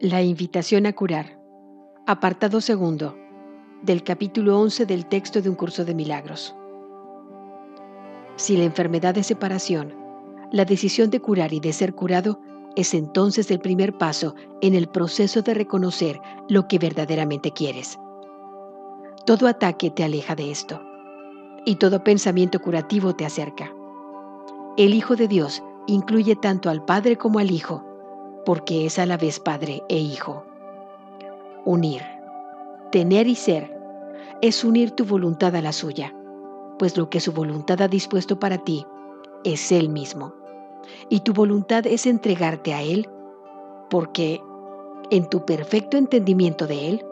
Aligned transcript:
La 0.00 0.20
invitación 0.20 0.84
a 0.84 0.92
curar. 0.92 1.40
Apartado 2.06 2.60
segundo. 2.60 3.16
Del 3.80 4.02
capítulo 4.02 4.60
11 4.60 4.84
del 4.84 5.06
texto 5.06 5.40
de 5.40 5.48
un 5.48 5.54
curso 5.54 5.86
de 5.86 5.94
milagros. 5.94 6.54
Si 8.36 8.58
la 8.58 8.64
enfermedad 8.64 9.14
de 9.14 9.22
separación, 9.22 9.94
la 10.52 10.66
decisión 10.66 11.08
de 11.08 11.20
curar 11.20 11.54
y 11.54 11.60
de 11.60 11.72
ser 11.72 11.94
curado 11.94 12.42
es 12.76 12.92
entonces 12.92 13.50
el 13.50 13.58
primer 13.58 13.96
paso 13.96 14.34
en 14.60 14.74
el 14.74 14.86
proceso 14.86 15.40
de 15.40 15.54
reconocer 15.54 16.20
lo 16.50 16.68
que 16.68 16.78
verdaderamente 16.78 17.52
quieres. 17.52 17.98
Todo 19.24 19.48
ataque 19.48 19.90
te 19.90 20.04
aleja 20.04 20.34
de 20.34 20.50
esto 20.50 20.78
y 21.64 21.76
todo 21.76 22.04
pensamiento 22.04 22.60
curativo 22.60 23.16
te 23.16 23.24
acerca. 23.24 23.72
El 24.76 24.92
Hijo 24.92 25.16
de 25.16 25.26
Dios 25.26 25.62
incluye 25.86 26.36
tanto 26.36 26.68
al 26.68 26.84
Padre 26.84 27.16
como 27.16 27.38
al 27.38 27.50
Hijo, 27.50 27.85
porque 28.46 28.86
es 28.86 29.00
a 29.00 29.06
la 29.06 29.16
vez 29.16 29.40
Padre 29.40 29.82
e 29.88 29.98
Hijo. 29.98 30.44
Unir, 31.64 32.00
tener 32.92 33.26
y 33.26 33.34
ser, 33.34 33.76
es 34.40 34.62
unir 34.62 34.92
tu 34.92 35.04
voluntad 35.04 35.56
a 35.56 35.60
la 35.60 35.72
suya, 35.72 36.14
pues 36.78 36.96
lo 36.96 37.10
que 37.10 37.18
su 37.18 37.32
voluntad 37.32 37.82
ha 37.82 37.88
dispuesto 37.88 38.38
para 38.38 38.58
ti 38.58 38.86
es 39.42 39.72
Él 39.72 39.88
mismo. 39.88 40.32
Y 41.08 41.20
tu 41.20 41.32
voluntad 41.32 41.88
es 41.88 42.06
entregarte 42.06 42.72
a 42.72 42.82
Él, 42.82 43.10
porque 43.90 44.40
en 45.10 45.28
tu 45.28 45.44
perfecto 45.44 45.96
entendimiento 45.96 46.68
de 46.68 46.88
Él, 46.88 47.04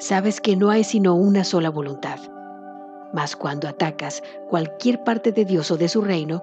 sabes 0.00 0.38
que 0.38 0.54
no 0.54 0.68
hay 0.68 0.84
sino 0.84 1.14
una 1.14 1.44
sola 1.44 1.70
voluntad. 1.70 2.20
Mas 3.14 3.36
cuando 3.36 3.68
atacas 3.68 4.22
cualquier 4.50 5.02
parte 5.02 5.32
de 5.32 5.46
Dios 5.46 5.70
o 5.70 5.78
de 5.78 5.88
su 5.88 6.02
reino, 6.02 6.42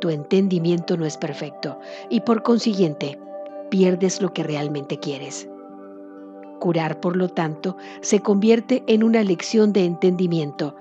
tu 0.00 0.10
entendimiento 0.10 0.96
no 0.96 1.06
es 1.06 1.16
perfecto 1.16 1.78
y 2.10 2.20
por 2.20 2.42
consiguiente 2.42 3.16
pierdes 3.74 4.22
lo 4.22 4.32
que 4.32 4.44
realmente 4.44 5.00
quieres. 5.00 5.48
Curar, 6.60 7.00
por 7.00 7.16
lo 7.16 7.28
tanto, 7.28 7.76
se 8.02 8.20
convierte 8.20 8.84
en 8.86 9.02
una 9.02 9.24
lección 9.24 9.72
de 9.72 9.84
entendimiento 9.84 10.76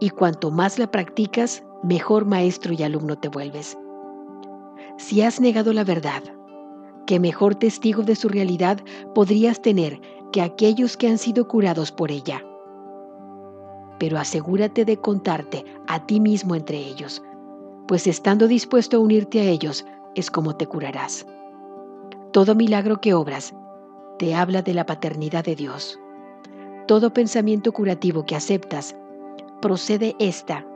y 0.00 0.10
cuanto 0.10 0.50
más 0.50 0.76
la 0.80 0.90
practicas, 0.90 1.62
mejor 1.84 2.24
maestro 2.24 2.72
y 2.72 2.82
alumno 2.82 3.16
te 3.16 3.28
vuelves. 3.28 3.78
Si 4.98 5.22
has 5.22 5.40
negado 5.40 5.72
la 5.72 5.84
verdad, 5.84 6.24
¿qué 7.06 7.20
mejor 7.20 7.54
testigo 7.54 8.02
de 8.02 8.16
su 8.16 8.28
realidad 8.28 8.80
podrías 9.14 9.62
tener 9.62 10.00
que 10.32 10.42
aquellos 10.42 10.96
que 10.96 11.06
han 11.06 11.18
sido 11.18 11.46
curados 11.46 11.92
por 11.92 12.10
ella? 12.10 12.44
Pero 14.00 14.18
asegúrate 14.18 14.84
de 14.84 14.96
contarte 14.96 15.64
a 15.86 16.04
ti 16.06 16.18
mismo 16.18 16.56
entre 16.56 16.76
ellos, 16.76 17.22
pues 17.86 18.08
estando 18.08 18.48
dispuesto 18.48 18.96
a 18.96 19.00
unirte 19.00 19.40
a 19.42 19.44
ellos 19.44 19.86
es 20.16 20.28
como 20.28 20.56
te 20.56 20.66
curarás. 20.66 21.24
Todo 22.32 22.54
milagro 22.54 23.00
que 23.00 23.14
obras 23.14 23.54
te 24.18 24.34
habla 24.34 24.62
de 24.62 24.74
la 24.74 24.86
paternidad 24.86 25.44
de 25.44 25.56
Dios. 25.56 25.98
Todo 26.86 27.12
pensamiento 27.12 27.72
curativo 27.72 28.24
que 28.24 28.36
aceptas 28.36 28.96
procede 29.60 30.16
esta 30.18 30.66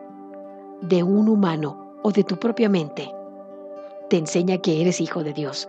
de 0.81 1.03
un 1.03 1.29
humano 1.29 1.95
o 2.03 2.13
de 2.13 2.25
tu 2.25 2.37
propia 2.39 2.69
mente. 2.69 3.11
Te 4.11 4.19
enseña 4.19 4.59
que 4.59 4.81
eres 4.81 5.01
hijo 5.01 5.23
de 5.23 5.33
Dios. 5.33 5.69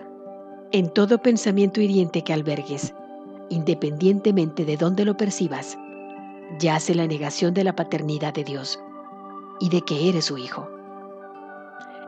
En 0.71 0.89
todo 0.89 1.19
pensamiento 1.19 1.81
hiriente 1.81 2.23
que 2.23 2.33
albergues, 2.33 2.93
independientemente 3.49 4.65
de 4.65 4.77
dónde 4.77 5.05
lo 5.05 5.15
percibas, 5.17 5.77
yace 6.59 6.95
la 6.95 7.07
negación 7.07 7.53
de 7.53 7.63
la 7.63 7.75
paternidad 7.75 8.33
de 8.33 8.43
Dios 8.43 8.79
y 9.59 9.69
de 9.69 9.81
que 9.81 10.09
eres 10.09 10.25
su 10.25 10.37
hijo 10.37 10.67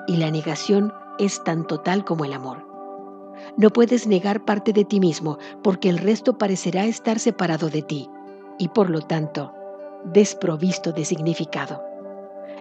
y 0.08 0.16
la 0.16 0.32
negación 0.32 0.94
es 1.20 1.44
tan 1.44 1.68
total 1.68 2.06
como 2.06 2.26
el 2.26 2.34
amor. 2.34 2.77
No 3.58 3.70
puedes 3.70 4.08
negar 4.08 4.46
parte 4.46 4.74
de 4.74 4.86
ti 4.86 5.00
mismo 5.00 5.38
porque 5.64 5.90
el 5.90 5.98
resto 5.98 6.38
parecerá 6.38 6.86
estar 6.86 7.20
separado 7.20 7.70
de 7.70 7.82
ti 7.82 8.10
y 8.58 8.70
por 8.70 8.90
lo 8.90 9.02
tanto 9.02 9.54
desprovisto 10.06 10.92
de 10.92 11.06
significado. 11.06 11.82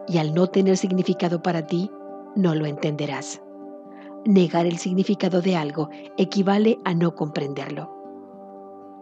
Y 0.09 0.19
al 0.19 0.35
no 0.35 0.47
tener 0.47 0.77
significado 0.77 1.43
para 1.43 1.67
ti, 1.67 1.91
no 2.35 2.55
lo 2.55 2.67
entenderás. 2.67 3.41
Negar 4.25 4.67
el 4.67 4.79
significado 4.79 5.43
de 5.43 5.57
algo 5.57 5.89
equivale 6.17 6.79
a 6.85 6.95
no 6.95 7.15
comprenderlo. 7.15 7.93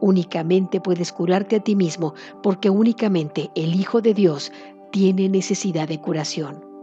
Únicamente 0.00 0.80
puedes 0.80 1.12
curarte 1.12 1.56
a 1.56 1.60
ti 1.60 1.76
mismo 1.76 2.14
porque 2.42 2.70
únicamente 2.70 3.50
el 3.54 3.74
Hijo 3.74 4.00
de 4.02 4.14
Dios 4.14 4.52
tiene 4.90 5.28
necesidad 5.28 5.88
de 5.88 6.00
curación 6.00 6.74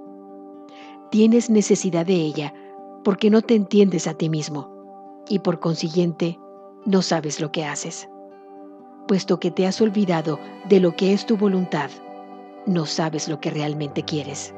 tienes 1.12 1.50
necesidad 1.50 2.06
de 2.06 2.16
ella 2.16 2.54
porque 3.04 3.30
no 3.30 3.42
te 3.42 3.54
entiendes 3.54 4.08
a 4.08 4.16
ti 4.16 4.30
mismo 4.30 4.72
y 5.28 5.40
por 5.40 5.60
consiguiente 5.60 6.40
no 6.86 7.02
sabes 7.02 7.40
lo 7.40 7.52
que 7.52 7.66
haces. 7.66 8.08
Puesto 9.08 9.40
que 9.40 9.52
te 9.52 9.68
has 9.68 9.82
olvidado 9.82 10.40
de 10.70 10.80
lo 10.80 10.96
que 10.96 11.14
es 11.14 11.26
tu 11.26 11.38
voluntad, 11.38 11.90
no 12.66 12.86
sabes 12.86 13.28
lo 13.28 13.40
que 13.40 13.50
realmente 13.50 14.04
quieres. 14.04 14.54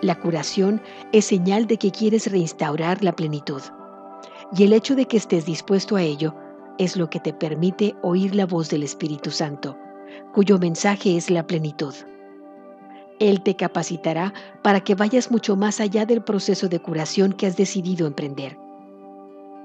La 0.00 0.14
curación 0.14 0.80
es 1.12 1.24
señal 1.24 1.66
de 1.66 1.76
que 1.76 1.90
quieres 1.90 2.30
reinstaurar 2.30 3.02
la 3.02 3.12
plenitud. 3.12 3.62
Y 4.56 4.62
el 4.62 4.72
hecho 4.72 4.94
de 4.94 5.06
que 5.06 5.16
estés 5.16 5.44
dispuesto 5.44 5.96
a 5.96 6.02
ello 6.02 6.34
es 6.78 6.96
lo 6.96 7.10
que 7.10 7.18
te 7.18 7.32
permite 7.32 7.96
oír 8.02 8.34
la 8.34 8.46
voz 8.46 8.70
del 8.70 8.84
Espíritu 8.84 9.30
Santo, 9.30 9.76
cuyo 10.32 10.58
mensaje 10.58 11.16
es 11.16 11.30
la 11.30 11.46
plenitud. 11.46 11.94
Él 13.18 13.42
te 13.42 13.56
capacitará 13.56 14.32
para 14.62 14.80
que 14.80 14.94
vayas 14.94 15.32
mucho 15.32 15.56
más 15.56 15.80
allá 15.80 16.06
del 16.06 16.22
proceso 16.22 16.68
de 16.68 16.78
curación 16.78 17.32
que 17.32 17.46
has 17.46 17.56
decidido 17.56 18.06
emprender. 18.06 18.56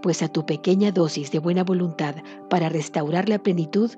Pues 0.03 0.21
a 0.21 0.27
tu 0.27 0.45
pequeña 0.45 0.91
dosis 0.91 1.31
de 1.31 1.39
buena 1.39 1.63
voluntad 1.63 2.15
para 2.49 2.67
restaurar 2.67 3.29
la 3.29 3.39
plenitud, 3.39 3.89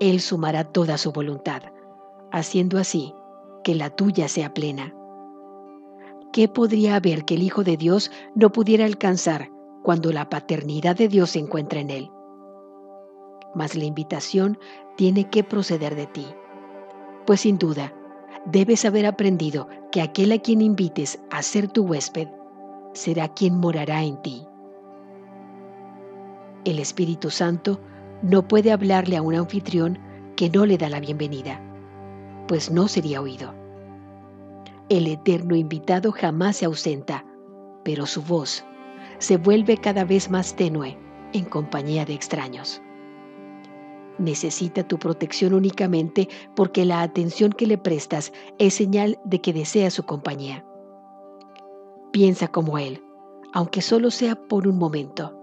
Él 0.00 0.20
sumará 0.20 0.64
toda 0.64 0.98
su 0.98 1.12
voluntad, 1.12 1.62
haciendo 2.32 2.76
así 2.76 3.14
que 3.62 3.76
la 3.76 3.88
tuya 3.88 4.26
sea 4.26 4.52
plena. 4.52 4.92
¿Qué 6.32 6.48
podría 6.48 6.96
haber 6.96 7.24
que 7.24 7.34
el 7.34 7.44
Hijo 7.44 7.62
de 7.62 7.76
Dios 7.76 8.10
no 8.34 8.50
pudiera 8.50 8.84
alcanzar 8.84 9.48
cuando 9.84 10.10
la 10.10 10.28
paternidad 10.28 10.96
de 10.96 11.06
Dios 11.06 11.30
se 11.30 11.38
encuentra 11.38 11.78
en 11.78 11.90
Él? 11.90 12.10
Mas 13.54 13.76
la 13.76 13.84
invitación 13.84 14.58
tiene 14.96 15.30
que 15.30 15.44
proceder 15.44 15.94
de 15.94 16.06
ti, 16.08 16.26
pues 17.28 17.42
sin 17.42 17.58
duda, 17.58 17.94
debes 18.44 18.84
haber 18.84 19.06
aprendido 19.06 19.68
que 19.92 20.02
aquel 20.02 20.32
a 20.32 20.38
quien 20.38 20.62
invites 20.62 21.20
a 21.30 21.42
ser 21.42 21.68
tu 21.68 21.84
huésped 21.84 22.26
será 22.92 23.28
quien 23.28 23.56
morará 23.56 24.02
en 24.02 24.20
ti. 24.20 24.47
El 26.68 26.80
Espíritu 26.80 27.30
Santo 27.30 27.80
no 28.20 28.46
puede 28.46 28.72
hablarle 28.72 29.16
a 29.16 29.22
un 29.22 29.34
anfitrión 29.34 29.98
que 30.36 30.50
no 30.50 30.66
le 30.66 30.76
da 30.76 30.90
la 30.90 31.00
bienvenida, 31.00 31.62
pues 32.46 32.70
no 32.70 32.88
sería 32.88 33.22
oído. 33.22 33.54
El 34.90 35.06
eterno 35.06 35.56
invitado 35.56 36.12
jamás 36.12 36.58
se 36.58 36.66
ausenta, 36.66 37.24
pero 37.84 38.04
su 38.04 38.20
voz 38.20 38.66
se 39.16 39.38
vuelve 39.38 39.78
cada 39.78 40.04
vez 40.04 40.28
más 40.28 40.56
tenue 40.56 40.98
en 41.32 41.46
compañía 41.46 42.04
de 42.04 42.12
extraños 42.12 42.82
necesita 44.18 44.82
tu 44.82 44.98
protección 44.98 45.54
únicamente 45.54 46.28
porque 46.56 46.84
la 46.84 47.02
atención 47.02 47.52
que 47.52 47.68
le 47.68 47.78
prestas 47.78 48.32
es 48.58 48.74
señal 48.74 49.16
de 49.24 49.40
que 49.40 49.52
desea 49.52 49.92
su 49.92 50.02
compañía. 50.02 50.66
Piensa 52.10 52.48
como 52.48 52.78
Él, 52.78 53.00
aunque 53.52 53.80
solo 53.80 54.10
sea 54.10 54.34
por 54.34 54.66
un 54.66 54.76
momento, 54.76 55.37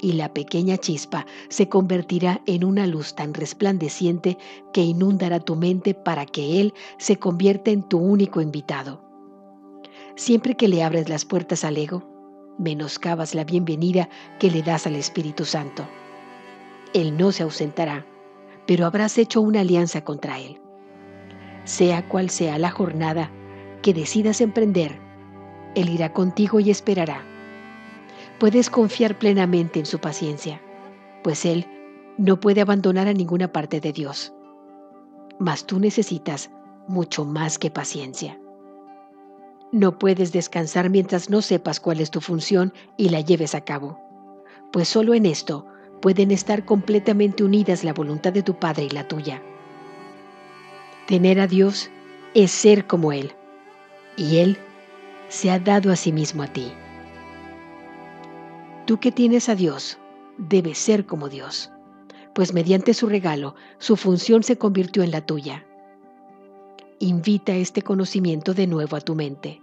y 0.00 0.12
la 0.12 0.32
pequeña 0.32 0.76
chispa 0.76 1.26
se 1.48 1.68
convertirá 1.68 2.42
en 2.46 2.64
una 2.64 2.86
luz 2.86 3.14
tan 3.14 3.34
resplandeciente 3.34 4.38
que 4.72 4.82
inundará 4.82 5.40
tu 5.40 5.56
mente 5.56 5.94
para 5.94 6.26
que 6.26 6.60
Él 6.60 6.74
se 6.98 7.18
convierta 7.18 7.70
en 7.70 7.82
tu 7.82 7.98
único 7.98 8.40
invitado. 8.40 9.02
Siempre 10.16 10.56
que 10.56 10.68
le 10.68 10.82
abres 10.82 11.08
las 11.08 11.24
puertas 11.24 11.64
al 11.64 11.76
ego, 11.76 12.02
menoscabas 12.58 13.34
la 13.34 13.44
bienvenida 13.44 14.08
que 14.38 14.50
le 14.50 14.62
das 14.62 14.86
al 14.86 14.96
Espíritu 14.96 15.44
Santo. 15.44 15.86
Él 16.94 17.16
no 17.16 17.32
se 17.32 17.42
ausentará, 17.42 18.06
pero 18.66 18.86
habrás 18.86 19.18
hecho 19.18 19.40
una 19.40 19.60
alianza 19.60 20.02
contra 20.04 20.38
Él. 20.38 20.60
Sea 21.64 22.08
cual 22.08 22.30
sea 22.30 22.58
la 22.58 22.70
jornada 22.70 23.30
que 23.82 23.92
decidas 23.92 24.40
emprender, 24.40 24.98
Él 25.74 25.90
irá 25.90 26.12
contigo 26.12 26.60
y 26.60 26.70
esperará. 26.70 27.35
Puedes 28.38 28.68
confiar 28.68 29.18
plenamente 29.18 29.78
en 29.78 29.86
su 29.86 29.98
paciencia, 29.98 30.60
pues 31.24 31.46
Él 31.46 31.66
no 32.18 32.38
puede 32.38 32.60
abandonar 32.60 33.08
a 33.08 33.14
ninguna 33.14 33.50
parte 33.50 33.80
de 33.80 33.92
Dios. 33.92 34.34
Mas 35.38 35.66
tú 35.66 35.78
necesitas 35.78 36.50
mucho 36.86 37.24
más 37.24 37.58
que 37.58 37.70
paciencia. 37.70 38.38
No 39.72 39.98
puedes 39.98 40.32
descansar 40.32 40.90
mientras 40.90 41.30
no 41.30 41.40
sepas 41.40 41.80
cuál 41.80 42.00
es 42.00 42.10
tu 42.10 42.20
función 42.20 42.72
y 42.96 43.08
la 43.08 43.20
lleves 43.20 43.54
a 43.54 43.62
cabo, 43.62 43.98
pues 44.70 44.88
solo 44.88 45.14
en 45.14 45.24
esto 45.24 45.66
pueden 46.02 46.30
estar 46.30 46.64
completamente 46.64 47.42
unidas 47.42 47.84
la 47.84 47.94
voluntad 47.94 48.32
de 48.32 48.42
tu 48.42 48.58
Padre 48.58 48.84
y 48.84 48.90
la 48.90 49.08
tuya. 49.08 49.42
Tener 51.06 51.40
a 51.40 51.46
Dios 51.46 51.90
es 52.34 52.50
ser 52.50 52.86
como 52.86 53.12
Él, 53.12 53.32
y 54.16 54.38
Él 54.38 54.58
se 55.28 55.50
ha 55.50 55.58
dado 55.58 55.90
a 55.90 55.96
sí 55.96 56.12
mismo 56.12 56.42
a 56.42 56.48
ti. 56.48 56.72
Tú 58.86 59.00
que 59.00 59.10
tienes 59.10 59.48
a 59.48 59.56
Dios, 59.56 59.98
debe 60.38 60.76
ser 60.76 61.06
como 61.06 61.28
Dios, 61.28 61.72
pues 62.36 62.54
mediante 62.54 62.94
su 62.94 63.08
regalo 63.08 63.56
su 63.78 63.96
función 63.96 64.44
se 64.44 64.58
convirtió 64.58 65.02
en 65.02 65.10
la 65.10 65.26
tuya. 65.26 65.66
Invita 67.00 67.56
este 67.56 67.82
conocimiento 67.82 68.54
de 68.54 68.68
nuevo 68.68 68.94
a 68.94 69.00
tu 69.00 69.16
mente 69.16 69.60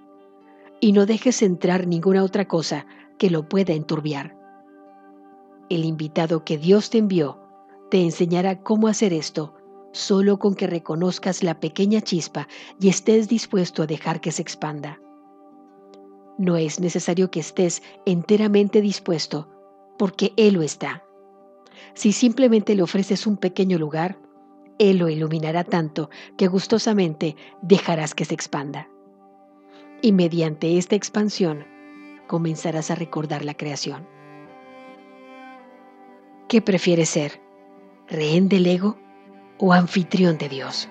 y 0.81 0.91
no 0.91 1.05
dejes 1.05 1.41
entrar 1.41 1.87
ninguna 1.87 2.21
otra 2.21 2.49
cosa 2.49 2.85
que 3.17 3.29
lo 3.29 3.47
pueda 3.47 3.71
enturbiar. 3.73 4.37
El 5.69 5.85
invitado 5.85 6.43
que 6.43 6.57
Dios 6.57 6.89
te 6.89 6.97
envió 6.97 7.39
te 7.89 8.03
enseñará 8.03 8.61
cómo 8.61 8.89
hacer 8.89 9.13
esto 9.13 9.55
solo 9.93 10.37
con 10.37 10.53
que 10.53 10.67
reconozcas 10.67 11.43
la 11.43 11.61
pequeña 11.61 12.01
chispa 12.01 12.49
y 12.77 12.89
estés 12.89 13.29
dispuesto 13.29 13.83
a 13.83 13.87
dejar 13.87 14.19
que 14.19 14.33
se 14.33 14.41
expanda. 14.41 14.99
No 16.37 16.57
es 16.57 16.79
necesario 16.79 17.29
que 17.29 17.39
estés 17.39 17.83
enteramente 18.05 18.81
dispuesto, 18.81 19.49
porque 19.97 20.33
Él 20.35 20.55
lo 20.55 20.63
está. 20.63 21.03
Si 21.93 22.11
simplemente 22.11 22.75
le 22.75 22.81
ofreces 22.81 23.27
un 23.27 23.37
pequeño 23.37 23.77
lugar, 23.77 24.17
Él 24.79 24.97
lo 24.97 25.09
iluminará 25.09 25.63
tanto 25.63 26.09
que 26.37 26.47
gustosamente 26.47 27.35
dejarás 27.61 28.15
que 28.15 28.25
se 28.25 28.33
expanda. 28.33 28.89
Y 30.01 30.11
mediante 30.11 30.77
esta 30.77 30.95
expansión, 30.95 31.65
comenzarás 32.27 32.89
a 32.89 32.95
recordar 32.95 33.45
la 33.45 33.53
creación. 33.53 34.07
¿Qué 36.47 36.61
prefieres 36.61 37.09
ser? 37.09 37.41
¿Rehén 38.07 38.49
del 38.49 38.65
ego 38.65 38.97
o 39.59 39.71
anfitrión 39.71 40.37
de 40.37 40.49
Dios? 40.49 40.89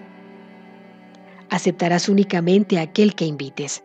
Aceptarás 1.50 2.08
únicamente 2.08 2.78
a 2.78 2.82
aquel 2.82 3.14
que 3.14 3.26
invites 3.26 3.84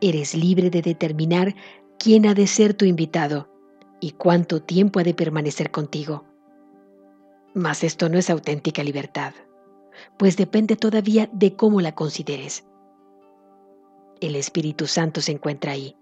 Eres 0.00 0.34
libre 0.34 0.70
de 0.70 0.82
determinar 0.82 1.54
quién 1.98 2.26
ha 2.26 2.34
de 2.34 2.46
ser 2.46 2.74
tu 2.74 2.84
invitado 2.84 3.48
y 4.00 4.12
cuánto 4.12 4.62
tiempo 4.62 5.00
ha 5.00 5.04
de 5.04 5.14
permanecer 5.14 5.70
contigo. 5.70 6.24
Mas 7.54 7.82
esto 7.84 8.08
no 8.08 8.18
es 8.18 8.28
auténtica 8.28 8.84
libertad, 8.84 9.32
pues 10.18 10.36
depende 10.36 10.76
todavía 10.76 11.30
de 11.32 11.56
cómo 11.56 11.80
la 11.80 11.94
consideres. 11.94 12.66
El 14.20 14.36
Espíritu 14.36 14.86
Santo 14.86 15.20
se 15.20 15.32
encuentra 15.32 15.72
ahí, 15.72 15.96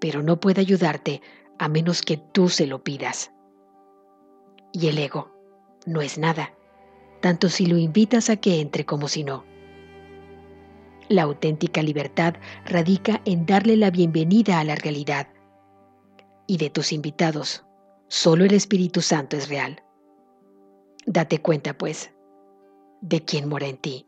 pero 0.00 0.22
no 0.22 0.40
puede 0.40 0.60
ayudarte 0.60 1.20
a 1.58 1.68
menos 1.68 2.02
que 2.02 2.16
tú 2.16 2.48
se 2.48 2.66
lo 2.66 2.82
pidas. 2.82 3.32
Y 4.72 4.88
el 4.88 4.98
ego 4.98 5.30
no 5.84 6.00
es 6.00 6.16
nada, 6.16 6.54
tanto 7.20 7.50
si 7.50 7.66
lo 7.66 7.76
invitas 7.76 8.30
a 8.30 8.36
que 8.36 8.60
entre 8.60 8.86
como 8.86 9.08
si 9.08 9.22
no. 9.24 9.44
La 11.08 11.22
auténtica 11.22 11.82
libertad 11.82 12.34
radica 12.64 13.20
en 13.24 13.44
darle 13.46 13.76
la 13.76 13.90
bienvenida 13.90 14.60
a 14.60 14.64
la 14.64 14.74
realidad. 14.74 15.28
Y 16.46 16.56
de 16.58 16.70
tus 16.70 16.92
invitados, 16.92 17.64
solo 18.08 18.44
el 18.44 18.54
Espíritu 18.54 19.00
Santo 19.02 19.36
es 19.36 19.48
real. 19.48 19.82
Date 21.06 21.40
cuenta, 21.40 21.76
pues, 21.76 22.12
de 23.00 23.24
quién 23.24 23.48
mora 23.48 23.66
en 23.66 23.78
ti, 23.78 24.06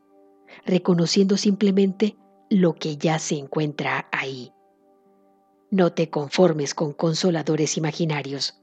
reconociendo 0.65 1.37
simplemente 1.37 2.17
lo 2.49 2.75
que 2.75 2.97
ya 2.97 3.19
se 3.19 3.37
encuentra 3.37 4.09
ahí. 4.13 4.53
No 5.71 5.93
te 5.93 6.09
conformes 6.09 6.75
con 6.75 6.93
consoladores 6.93 7.77
imaginarios, 7.77 8.63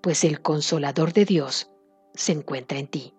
pues 0.00 0.24
el 0.24 0.40
consolador 0.40 1.12
de 1.12 1.26
Dios 1.26 1.70
se 2.14 2.32
encuentra 2.32 2.78
en 2.78 2.86
ti. 2.86 3.15